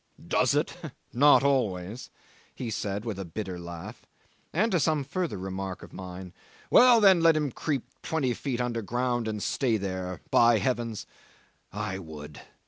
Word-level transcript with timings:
"Does 0.27 0.55
it? 0.55 0.75
Not 1.13 1.43
always," 1.43 2.09
he 2.55 2.71
said, 2.71 3.05
with 3.05 3.19
a 3.19 3.23
bitter 3.23 3.59
laugh, 3.59 4.03
and 4.51 4.71
to 4.71 4.79
some 4.79 5.03
further 5.03 5.37
remark 5.37 5.83
of 5.83 5.93
mine 5.93 6.33
"Well, 6.71 6.99
then, 6.99 7.21
let 7.21 7.37
him 7.37 7.51
creep 7.51 7.85
twenty 8.01 8.33
feet 8.33 8.59
underground 8.59 9.27
and 9.27 9.43
stay 9.43 9.77
there! 9.77 10.19
By 10.31 10.57
heavens! 10.57 11.05
I 11.71 11.99
would." 11.99 12.41